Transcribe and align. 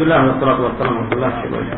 Alhamdulillah 0.00 0.32
wassalatu 0.32 0.62
wassalamu 0.64 1.00
ala 1.12 1.28
Rasulullah 1.28 1.76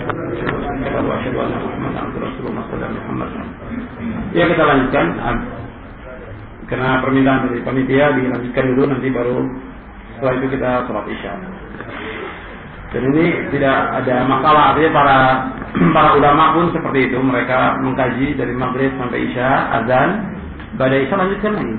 Ya 4.31 4.45
kita 4.47 4.63
lanjutkan 4.63 5.07
karena 6.71 7.03
permintaan 7.03 7.51
dari 7.51 7.67
panitia 7.67 8.15
dilanjutkan 8.15 8.65
dulu 8.71 8.83
nanti 8.95 9.11
baru 9.11 9.43
setelah 10.15 10.33
itu 10.39 10.47
kita 10.55 10.71
sholat 10.87 11.07
isya. 11.11 11.35
Dan 12.95 13.03
ini 13.11 13.25
tidak 13.59 14.07
ada 14.07 14.17
masalah 14.31 14.63
artinya 14.71 14.91
para 14.95 15.19
para 15.99 16.15
ulama 16.15 16.55
pun 16.55 16.71
seperti 16.71 17.11
itu 17.11 17.19
mereka 17.19 17.75
mengkaji 17.83 18.39
dari 18.39 18.55
maghrib 18.55 18.95
sampai 19.03 19.19
isya 19.19 19.83
azan 19.83 20.11
pada 20.79 20.95
isya 20.95 21.19
lanjutkan 21.19 21.59
lagi. 21.59 21.75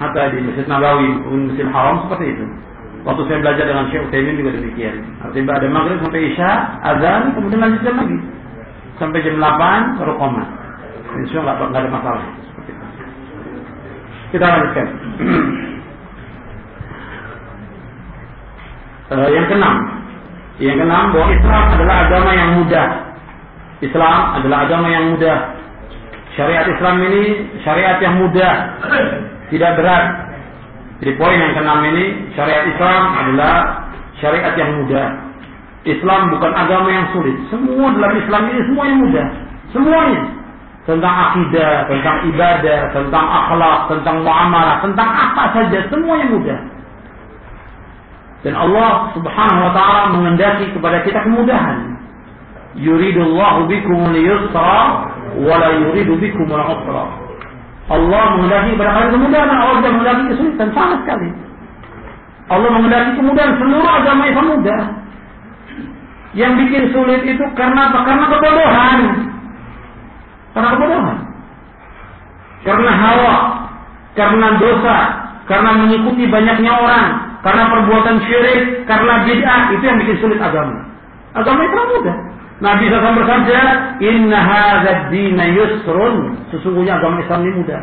Hatta 0.00 0.32
di 0.32 0.48
Masjid 0.48 0.64
Nabawi, 0.64 1.12
Masjid 1.52 1.68
Haram 1.68 2.08
seperti 2.08 2.32
itu. 2.32 2.72
Waktu 3.04 3.22
saya 3.28 3.38
belajar 3.44 3.64
dengan 3.68 3.84
Syekh 3.92 4.08
Utsaimin 4.08 4.40
juga 4.40 4.56
demikian. 4.56 4.96
Artinya 5.20 5.60
ada 5.60 5.68
maghrib 5.68 6.00
sampai 6.00 6.24
isya, 6.24 6.50
azan, 6.80 7.36
kemudian 7.36 7.60
lanjutkan 7.60 7.94
lagi. 8.00 8.18
Sampai 8.96 9.20
jam 9.20 9.36
8 9.36 10.00
baru 10.00 10.14
koma. 10.16 10.44
Insya 11.20 11.44
Allah 11.44 11.68
nggak 11.68 11.82
ada 11.84 11.90
masalah. 11.92 12.24
Kita 14.32 14.44
lanjutkan. 14.48 14.88
uh, 19.12 19.28
yang 19.36 19.46
keenam. 19.52 19.74
Yang 20.56 20.76
keenam 20.80 21.04
bahwa 21.12 21.26
Islam 21.28 21.64
adalah 21.76 21.96
agama 22.08 22.30
yang 22.32 22.50
mudah. 22.56 22.88
Islam 23.84 24.20
adalah 24.40 24.58
agama 24.64 24.86
yang 24.88 25.04
mudah. 25.12 25.38
Syariat 26.34 26.66
Islam 26.66 26.98
ini 27.04 27.22
syariat 27.62 28.00
yang 28.02 28.18
mudah, 28.18 28.54
tidak 29.54 29.70
berat. 29.78 30.23
Jadi 31.02 31.12
poin 31.18 31.34
yang 31.34 31.52
keenam 31.58 31.80
ini 31.90 32.04
syariat 32.38 32.64
Islam 32.70 33.02
adalah 33.18 33.54
syariat 34.22 34.54
yang 34.54 34.70
mudah. 34.82 35.08
Islam 35.84 36.32
bukan 36.32 36.52
agama 36.54 36.88
yang 36.88 37.06
sulit. 37.12 37.36
Semua 37.52 37.92
dalam 37.92 38.14
Islam 38.16 38.42
ini 38.48 38.60
semua 38.70 38.84
yang 38.88 38.98
mudah. 39.04 39.26
Semuanya. 39.74 40.22
Tentang 40.84 41.14
akidah, 41.16 41.88
tentang 41.88 42.16
ibadah, 42.28 42.80
tentang 42.92 43.24
akhlak, 43.24 43.88
tentang 43.88 44.16
muamalah, 44.20 44.84
tentang 44.84 45.08
apa 45.08 45.44
saja. 45.56 45.78
Semuanya 45.88 46.28
mudah. 46.28 46.60
Dan 48.44 48.52
Allah 48.52 49.08
subhanahu 49.16 49.64
wa 49.64 49.72
ta'ala 49.72 50.12
mengendaki 50.12 50.68
kepada 50.76 51.00
kita 51.00 51.24
kemudahan. 51.24 51.96
Yuridullahu 52.76 53.64
bikumul 53.64 54.12
yusra 54.12 55.08
wa 55.40 55.54
la 55.56 55.70
yuridu 55.72 56.20
bikumul 56.20 56.60
usra. 56.60 57.23
Allah 57.84 58.22
mengendaki 58.32 58.80
kalian 58.80 59.08
kemudahan, 59.12 59.50
Allah 59.52 59.76
tidak 59.84 59.92
mengendaki 59.92 60.22
kesulitan 60.32 60.68
sama 60.72 60.94
sekali. 61.04 61.28
Allah 62.48 62.70
mengendaki 62.72 63.10
kemudahan 63.20 63.52
seluruh 63.60 63.92
agama 63.92 64.22
Islam 64.24 64.46
mudah. 64.56 64.82
Yang 66.34 66.52
bikin 66.64 66.82
sulit 66.90 67.20
itu 67.28 67.44
karena 67.54 67.92
apa? 67.92 67.98
Karena 68.08 68.24
kebodohan. 68.26 69.00
Karena 70.56 70.68
kebodohan. 70.74 71.18
Karena 72.64 72.92
hawa, 72.96 73.36
karena 74.16 74.48
dosa, 74.56 74.98
karena 75.44 75.70
mengikuti 75.76 76.24
banyaknya 76.24 76.72
orang, 76.72 77.08
karena 77.44 77.68
perbuatan 77.68 78.16
syirik, 78.24 78.88
karena 78.88 79.28
bid'ah, 79.28 79.62
itu 79.76 79.84
yang 79.84 79.98
bikin 80.00 80.16
sulit 80.24 80.40
agama. 80.40 80.80
Agama 81.36 81.60
itu 81.68 81.76
mudah. 81.76 82.16
Nabi 82.64 82.88
SAW 82.88 83.20
bersabda, 83.20 83.60
Inna 84.00 84.38
hadzal 84.40 85.12
dina 85.12 85.44
yusrun. 85.52 86.32
Sesungguhnya 86.48 86.96
agama 86.96 87.20
Islam 87.20 87.44
ini 87.44 87.60
mudah. 87.60 87.80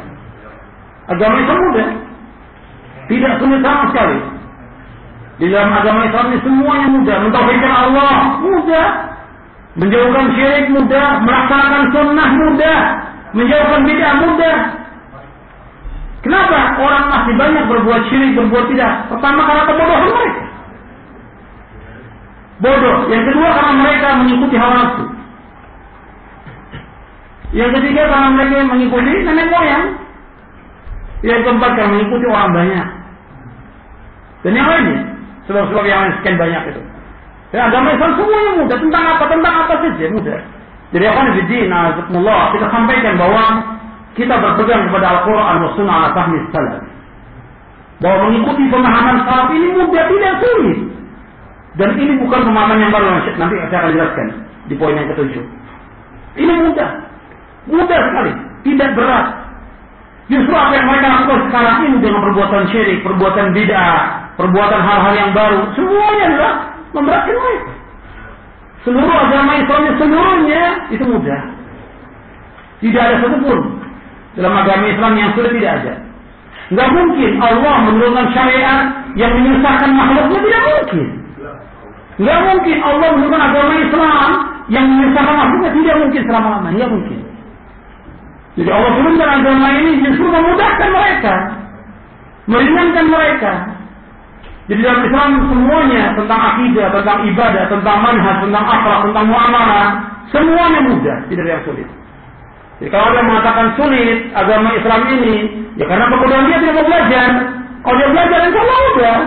Agama 1.05 1.35
Islam 1.37 1.57
mudah. 1.69 1.87
Tidak 3.05 3.33
sulit 3.37 3.61
sama 3.61 3.83
sekali. 3.93 4.19
Di 5.37 5.45
dalam 5.53 5.69
agama 5.69 6.09
Islam 6.09 6.33
ini 6.33 6.39
semuanya 6.41 6.87
mudah. 6.97 7.17
Mentauhidkan 7.21 7.73
Allah 7.77 8.15
mudah. 8.41 8.87
Menjauhkan 9.77 10.25
syirik 10.33 10.65
mudah. 10.73 11.07
Melaksanakan 11.29 11.83
sunnah 11.93 12.29
mudah. 12.33 12.79
Menjauhkan 13.37 13.81
bid'ah 13.85 14.15
mudah. 14.17 14.57
Kenapa 16.25 16.77
orang 16.81 17.05
masih 17.09 17.33
banyak 17.37 17.63
berbuat 17.69 18.01
syirik, 18.09 18.33
berbuat 18.33 18.65
tidak? 18.73 19.09
Pertama 19.13 19.45
karena 19.45 19.63
kebodohan 19.69 20.03
mereka. 20.09 20.50
Bodoh. 22.61 23.09
Yang 23.09 23.23
kedua 23.33 23.49
karena 23.57 23.73
mereka 23.73 24.07
mengikuti 24.21 24.55
hawa 24.55 24.73
nafsu. 24.77 25.05
Yang 27.51 27.71
ketiga 27.81 28.01
karena 28.05 28.29
mereka 28.37 28.69
mengikuti 28.69 29.11
nenek 29.25 29.49
moyang. 29.49 29.85
Yang 31.25 31.39
keempat 31.41 31.71
karena 31.73 31.91
mengikuti 31.97 32.25
orang 32.29 32.53
banyak. 32.53 32.87
Dan 34.45 34.57
yang 34.57 34.69
lainnya. 34.69 34.99
Sebab-sebab 35.49 35.83
yang 35.89 36.13
sekian 36.21 36.37
banyak 36.37 36.61
itu. 36.69 36.81
Dan 37.49 37.67
agama 37.67 37.97
Islam 37.97 38.13
semuanya 38.15 38.51
mudah. 38.61 38.77
Tentang 38.77 39.03
apa? 39.09 39.23
Tentang 39.25 39.53
apa 39.65 39.73
saja 39.81 40.05
mudah. 40.13 40.39
Jadi 40.93 41.05
apa 41.07 41.19
nih? 41.23 41.45
Kita 42.53 42.67
sampaikan 42.69 43.13
bahwa 43.17 43.43
kita 44.11 44.35
berpegang 44.37 44.85
kepada 44.91 45.07
Al-Quran 45.17 45.55
dan 45.65 45.71
Sunnah 45.73 45.95
ala 45.97 46.09
fahmi. 46.13 46.39
Bahwa 48.01 48.17
mengikuti 48.29 48.69
pemahaman 48.69 49.25
salaf 49.25 49.49
ini 49.49 49.67
mudah 49.77 50.05
tidak 50.13 50.33
sulit. 50.45 50.90
Dan 51.79 51.95
ini 51.95 52.19
bukan 52.19 52.43
pemahaman 52.43 52.83
yang 52.83 52.91
baru 52.91 53.07
nanti 53.15 53.31
saya 53.39 53.79
akan 53.79 53.91
jelaskan 53.95 54.27
di 54.67 54.75
poin 54.75 54.95
yang 54.95 55.07
ketujuh. 55.15 55.43
Ini 56.35 56.53
mudah, 56.67 56.89
mudah 57.71 57.99
sekali, 58.11 58.31
tidak 58.67 58.89
berat. 58.95 59.27
Justru 60.31 60.55
apa 60.55 60.71
yang 60.75 60.87
mereka 60.87 61.07
lakukan 61.11 61.39
sekarang 61.51 61.75
ini 61.87 61.97
dengan 61.99 62.23
perbuatan 62.23 62.63
syirik, 62.71 63.03
perbuatan 63.03 63.51
bid'ah, 63.51 63.99
perbuatan 64.39 64.79
hal-hal 64.79 65.13
yang 65.15 65.31
baru, 65.35 65.59
semuanya 65.75 66.23
adalah 66.31 66.53
memberatkan 66.95 67.35
mereka. 67.35 67.71
Seluruh 68.81 69.13
agama 69.13 69.51
Islam 69.61 69.81
seluruhnya 69.99 70.63
itu 70.89 71.03
mudah. 71.05 71.41
Tidak 72.81 72.97
ada 72.97 73.15
satupun 73.21 73.59
dalam 74.33 74.53
agama 74.57 74.89
Islam 74.89 75.13
yang 75.19 75.29
sudah 75.37 75.51
tidak 75.53 75.71
ada. 75.83 75.93
Nggak 76.71 76.89
mungkin 76.95 77.31
Allah 77.43 77.75
menurunkan 77.85 78.27
syariat 78.31 78.79
yang 79.19 79.31
menyusahkan 79.37 79.91
makhluknya 79.91 80.39
tidak 80.39 80.61
mungkin. 80.65 81.07
Nggak 82.19 82.39
mungkin 82.43 82.77
Allah 82.83 83.07
menurunkan 83.15 83.41
agama 83.41 83.73
Islam 83.79 84.29
yang 84.67 84.85
menyusahkan 84.87 85.35
makhluknya 85.35 85.71
tidak 85.75 85.95
mungkin 86.03 86.21
selama-lamanya. 86.27 86.75
Nggak 86.75 86.91
mungkin. 86.91 87.19
Jadi 88.51 88.69
Allah 88.71 88.91
turunkan 88.99 89.29
agama 89.31 89.67
ini 89.79 89.91
justru 90.03 90.27
memudahkan 90.27 90.89
mereka. 90.91 91.33
Meringankan 92.51 93.05
mereka. 93.07 93.51
Jadi 94.67 94.79
dalam 94.87 95.01
Islam 95.03 95.29
semuanya 95.51 96.03
tentang 96.15 96.39
akidah, 96.55 96.87
tentang 96.95 97.17
ibadah, 97.27 97.63
tentang 97.67 97.97
manhaj, 98.03 98.35
tentang 98.39 98.65
akhlak, 98.65 98.99
tentang 99.09 99.25
muamalah, 99.27 99.87
semuanya 100.31 100.79
mudah, 100.85 101.17
tidak 101.27 101.43
ada 101.43 101.51
yang 101.59 101.63
sulit. 101.67 101.87
Jadi 102.79 102.89
kalau 102.89 103.13
dia 103.13 103.23
mengatakan 103.25 103.67
sulit 103.75 104.31
agama 104.31 104.71
Islam 104.73 105.01
ini, 105.11 105.35
ya 105.75 105.85
karena 105.85 106.05
kebodohan 106.07 106.45
dia 106.47 106.57
tidak 106.63 106.75
mau 106.77 106.85
belajar. 106.87 107.29
Kalau 107.81 107.95
dia 107.97 108.09
belajar, 108.13 108.39
insya 108.47 108.61
Allah 108.61 108.79
mudah. 108.79 109.17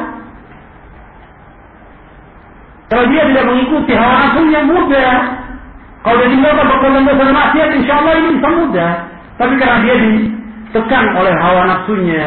Kalau 2.94 3.10
dia 3.10 3.27
tidak 3.27 3.44
mengikuti 3.50 3.91
hawa 3.91 4.15
nafsu 4.22 4.47
yang 4.55 4.71
mudah, 4.71 5.19
kalau 6.06 6.16
dia 6.22 6.31
tinggalkan 6.31 6.62
perbuatan 6.62 7.03
dosa 7.03 7.27
dan 7.27 7.34
maksiat, 7.34 7.69
insya 7.75 7.94
Allah 7.99 8.12
ini 8.22 8.28
bisa 8.38 8.49
mudah. 8.55 8.93
Tapi 9.34 9.55
karena 9.59 9.78
dia 9.82 9.94
ditekan 9.99 11.05
oleh 11.19 11.34
hawa 11.34 11.62
nafsunya, 11.75 12.27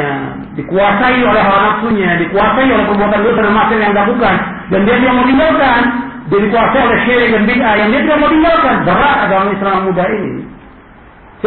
dikuasai 0.60 1.24
oleh 1.24 1.40
hawa 1.40 1.60
nafsunya, 1.72 2.20
dikuasai 2.20 2.68
oleh 2.68 2.84
perbuatan 2.84 3.20
dosa 3.24 3.40
dan 3.48 3.54
maksiat 3.56 3.80
yang 3.80 3.94
dilakukan, 3.96 4.36
dan 4.68 4.80
dia 4.84 4.96
tidak 5.00 5.14
mau 5.16 5.24
tinggalkan, 5.24 5.82
dia 6.28 6.40
dikuasai 6.44 6.82
oleh 6.84 7.00
syirik 7.08 7.30
dan 7.32 7.44
bid'ah 7.48 7.74
yang 7.80 7.88
dia 7.88 8.02
tidak 8.04 8.18
mau 8.20 8.28
tinggalkan, 8.36 8.76
berat 8.84 9.18
agama 9.24 9.48
Islam 9.56 9.78
mudah 9.88 10.08
ini. 10.12 10.34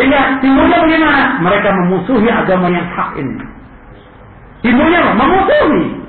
Sehingga 0.01 0.21
timbulnya 0.41 0.81
bagaimana? 0.81 1.23
Mereka 1.45 1.69
memusuhi 1.77 2.29
agama 2.33 2.73
yang 2.73 2.89
hak 2.89 3.21
ini. 3.21 3.37
Timbulnya? 4.65 5.13
Memusuhi. 5.13 6.00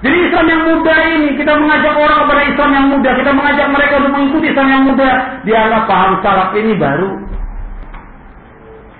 Jadi 0.00 0.16
Islam 0.16 0.46
yang 0.48 0.62
muda 0.64 0.94
ini, 1.12 1.28
kita 1.36 1.52
mengajak 1.60 1.92
orang 1.92 2.18
kepada 2.24 2.42
Islam 2.48 2.70
yang 2.72 2.86
muda, 2.88 3.10
kita 3.20 3.30
mengajak 3.36 3.66
mereka 3.68 3.94
untuk 4.00 4.12
mengikuti 4.16 4.46
Islam 4.48 4.68
yang 4.72 4.82
muda, 4.88 5.10
dianggap 5.44 5.82
paham 5.84 6.12
salaf 6.24 6.50
ini 6.56 6.72
baru. 6.72 7.10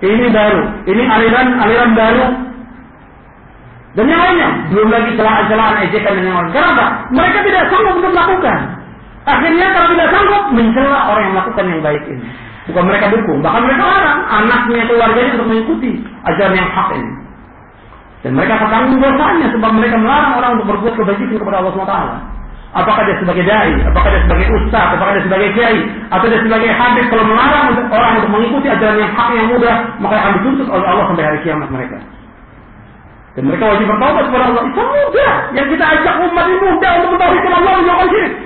Ini 0.01 0.27
baru, 0.33 0.61
ini 0.89 1.03
aliran-aliran 1.05 1.91
baru. 1.97 2.25
Dan 3.91 4.05
yang 4.07 4.21
lainnya, 4.23 4.49
belum 4.71 4.89
lagi 4.93 5.11
celaan-celaan, 5.17 5.75
ejekan 5.89 6.13
dan 6.21 6.25
yang 6.25 6.37
lain. 6.37 6.51
Kenapa? 6.53 6.85
Mereka 7.11 7.37
tidak 7.49 7.63
sanggup 7.73 7.93
untuk 7.97 8.13
melakukan. 8.13 8.59
Akhirnya 9.25 9.67
kalau 9.73 9.87
tidak 9.93 10.09
sanggup, 10.13 10.43
mencela 10.53 10.99
orang 11.11 11.23
yang 11.25 11.33
melakukan 11.33 11.65
yang 11.65 11.81
baik 11.81 12.03
ini. 12.09 12.25
Bukan 12.69 12.83
mereka 12.85 13.05
dukung, 13.09 13.41
bahkan 13.41 13.65
mereka 13.65 13.83
larang 13.89 14.21
anaknya, 14.29 14.85
keluarganya 14.85 15.31
untuk 15.33 15.49
mengikuti 15.49 15.91
ajaran 16.29 16.55
yang 16.55 16.69
hak 16.69 16.89
ini. 16.93 17.11
Dan 18.21 18.37
mereka 18.37 18.53
bertanggung 18.61 19.01
dosanya 19.01 19.47
sebab 19.49 19.71
mereka 19.73 19.97
melarang 19.97 20.33
orang 20.37 20.51
untuk 20.61 20.67
berbuat 20.77 20.93
kebajikan 20.93 21.37
kepada 21.41 21.57
Allah 21.61 21.73
SWT. 21.73 21.97
Apakah 22.71 23.03
dia 23.03 23.17
sebagai 23.19 23.43
dai, 23.43 23.73
apakah 23.83 24.09
dia 24.15 24.21
sebagai 24.23 24.47
ustaz, 24.55 24.95
apakah 24.95 25.11
dia 25.19 25.23
sebagai 25.27 25.49
kiai, 25.59 25.79
atau 26.07 26.25
dia 26.31 26.39
sebagai 26.39 26.71
habib 26.71 27.05
kalau 27.11 27.25
melarang 27.27 27.75
orang 27.91 28.11
untuk 28.23 28.31
mengikuti 28.31 28.67
ajaran 28.71 28.95
yang 28.95 29.11
hak 29.11 29.27
yang 29.35 29.47
mudah, 29.51 29.75
maka 29.99 30.15
akan 30.23 30.31
dituntut 30.39 30.67
oleh 30.71 30.85
Allah 30.87 31.05
sampai 31.11 31.25
hari 31.27 31.39
kiamat 31.43 31.67
mereka. 31.67 31.99
Dan 33.31 33.43
mereka 33.47 33.63
wajib 33.75 33.87
bertobat 33.87 34.23
kepada 34.27 34.43
Allah. 34.51 34.63
Itu 34.67 34.81
mudah. 34.83 35.33
Yang 35.55 35.67
kita 35.75 35.85
ajak 35.87 36.15
umat 36.19 36.45
ini 36.51 36.57
mudah 36.67 36.91
untuk 36.99 37.09
mentauhidkan 37.15 37.53
Allah. 37.63 37.73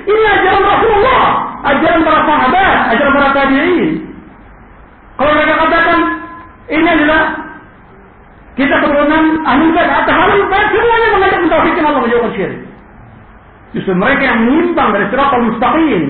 Ini 0.06 0.24
ajaran 0.30 0.62
Rasulullah, 0.62 1.24
ajaran 1.74 2.02
para 2.06 2.22
sahabat, 2.22 2.78
ajaran 2.94 3.14
para 3.18 3.30
tabi'in. 3.34 3.90
Kalau 5.16 5.32
mereka 5.34 5.54
katakan 5.58 6.00
ini 6.70 6.88
adalah 6.92 7.22
kita 8.56 8.76
bid'ah 9.46 9.98
atau 10.02 10.14
ahli 10.14 10.36
bid'ah 10.42 10.64
semuanya 10.74 11.08
mengajak 11.14 11.40
mentauhidkan 11.46 11.84
Allah 11.86 12.02
menjauhkan 12.02 12.32
syirik. 12.34 12.62
Justru 13.76 13.94
mereka 13.94 14.24
yang 14.24 14.40
menyimpang 14.42 14.90
dari 14.96 15.06
siratal 15.12 15.44
mustaqim. 15.46 16.04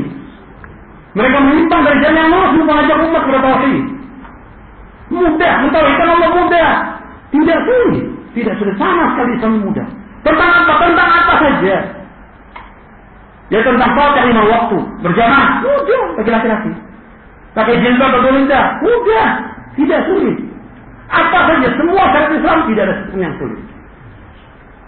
Mereka 1.15 1.37
menyimpang 1.41 1.81
dari 1.81 1.97
jalan 2.03 2.17
yang 2.19 2.29
lurus 2.29 2.51
mengajak 2.59 2.97
umat 3.01 3.21
kepada 3.25 3.41
tauhid. 3.41 3.83
Mudah, 5.09 5.53
mentauhidkan 5.65 6.07
Allah 6.11 6.29
mudah. 6.33 6.71
Tidak 7.33 7.59
sulit. 7.65 8.05
Tidak 8.35 8.53
sudah 8.59 8.75
sama 8.75 9.03
sekali 9.15 9.33
sama 9.39 9.57
mudah. 9.63 9.87
Tentang 10.21 10.49
apa? 10.49 10.73
Tentang 10.83 11.09
apa 11.09 11.33
saja. 11.39 11.75
Ya 13.53 13.59
tentang 13.61 13.91
sholat 13.93 14.25
lima 14.25 14.43
waktu. 14.45 14.77
Berjamaah. 15.05 15.49
Mudah 15.61 16.01
bagi 16.17 16.31
laki-laki. 16.33 16.71
Pakai 17.55 17.79
jilbab 17.79 18.11
atau 18.11 18.31
tidak? 18.35 18.65
Mudah. 18.83 19.27
Tidak 19.75 19.99
sulit. 20.11 20.37
Apa 21.09 21.39
saja. 21.49 21.67
Semua 21.77 22.03
syariat 22.09 22.33
Islam 22.33 22.57
tidak 22.69 22.83
ada 22.89 22.95
yang 23.17 23.33
sulit. 23.37 23.61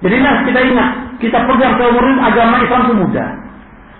Jadi 0.06 0.16
nah, 0.22 0.36
kita 0.46 0.60
ingat. 0.62 0.90
Kita 1.18 1.38
pegang 1.50 1.74
seumur 1.82 2.06
agama 2.22 2.62
Islam 2.62 2.82
itu 2.86 2.96
mudah. 3.02 3.30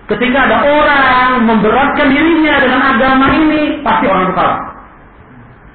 Ketika 0.08 0.38
ada 0.48 0.58
orang 0.64 1.44
memberatkan 1.44 2.08
dirinya 2.08 2.54
dengan 2.64 2.80
agama 2.96 3.26
ini, 3.34 3.82
pasti 3.84 4.08
orang 4.08 4.24
itu 4.24 4.34
kalah. 4.38 4.60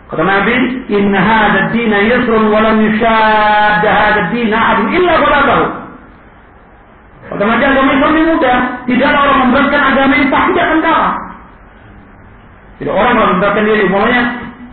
Kata 0.10 0.24
Nabi, 0.26 0.56
"Inna 0.90 1.20
hadha 1.22 1.58
ad-din 1.70 1.94
yusrun 2.10 2.50
wa 2.50 2.60
lam 2.64 2.82
yushadda 2.82 3.90
hadha 3.90 4.20
ad-din 4.30 4.50
ahad 4.50 4.90
illa 4.90 5.14
ghalabahu." 5.22 5.66
Kata 7.30 7.44
Nabi, 7.46 7.64
agama 7.66 7.90
Islam 7.94 8.12
ini 8.16 8.24
mudah. 8.34 8.58
Tidaklah 8.90 9.20
orang 9.22 9.40
memberatkan 9.48 9.82
agama 9.94 10.14
ini 10.18 10.28
pasti 10.32 10.58
akan 10.58 10.80
kalah. 10.82 11.14
Tidak 12.82 12.94
orang 12.94 13.14
memberatkan 13.16 13.64
diri, 13.70 13.84
mulanya 13.86 14.22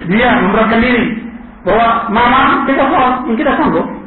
dia 0.09 0.29
memberatkan 0.41 0.81
diri 0.81 1.30
bahwa 1.65 2.09
mama 2.09 2.65
kita 2.65 2.83
sholat, 2.89 3.15
kita 3.37 3.53
sanggup. 3.61 4.00